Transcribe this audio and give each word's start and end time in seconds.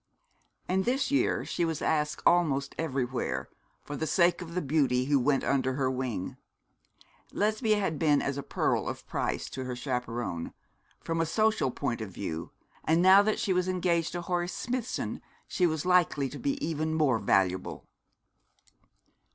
And 0.67 0.83
this 0.83 1.11
year 1.11 1.45
she 1.45 1.63
was 1.63 1.79
asked 1.79 2.23
almost 2.25 2.73
everywhere, 2.75 3.49
for 3.83 3.95
the 3.95 4.07
sake 4.07 4.41
of 4.41 4.55
the 4.55 4.61
beauty 4.63 5.05
who 5.05 5.19
went 5.19 5.43
under 5.43 5.73
her 5.73 5.91
wing. 5.91 6.37
Lesbia 7.31 7.77
had 7.79 7.99
been 7.99 8.19
as 8.19 8.35
a 8.35 8.41
pearl 8.41 8.89
of 8.89 9.05
price 9.05 9.47
to 9.51 9.63
her 9.65 9.75
chaperon, 9.75 10.55
from 11.03 11.21
a 11.21 11.25
social 11.27 11.69
point 11.69 12.01
of 12.01 12.09
view; 12.09 12.49
and 12.83 13.03
now 13.03 13.21
that 13.21 13.39
she 13.39 13.53
was 13.53 13.67
engaged 13.67 14.13
to 14.13 14.21
Horace 14.21 14.53
Smithson 14.55 15.21
she 15.47 15.67
was 15.67 15.85
likely 15.85 16.29
to 16.29 16.39
be 16.39 16.57
even 16.65 16.95
more 16.95 17.19
valuable. 17.19 17.85